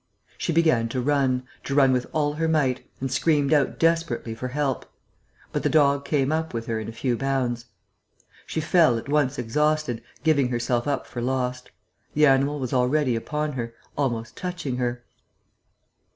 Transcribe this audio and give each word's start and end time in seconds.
She 0.35 0.51
began 0.51 0.89
to 0.89 0.99
run, 0.99 1.43
to 1.63 1.75
run 1.75 1.91
with 1.93 2.07
all 2.11 2.33
her 2.33 2.47
might, 2.47 2.89
and 2.99 3.11
screamed 3.11 3.53
out 3.53 3.77
desperately 3.77 4.33
for 4.33 4.47
help. 4.47 4.91
But 5.51 5.61
the 5.61 5.69
dog 5.69 6.05
came 6.05 6.31
up 6.31 6.55
with 6.55 6.65
her 6.65 6.79
in 6.79 6.89
a 6.89 6.91
few 6.91 7.15
bounds. 7.15 7.65
She 8.47 8.61
fell, 8.61 8.97
at 8.97 9.07
once 9.07 9.37
exhausted, 9.37 10.01
giving 10.23 10.49
herself 10.49 10.87
up 10.87 11.05
for 11.05 11.21
lost. 11.21 11.69
The 12.15 12.25
animal 12.25 12.59
was 12.59 12.73
already 12.73 13.15
upon 13.15 13.51
her, 13.51 13.75
almost 13.95 14.35
touching 14.35 14.77
her. 14.77 15.03